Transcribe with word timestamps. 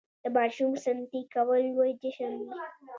د 0.23 0.25
ماشوم 0.35 0.71
سنتي 0.85 1.21
کول 1.33 1.61
لوی 1.75 1.91
جشن 2.01 2.31
وي. 2.47 2.51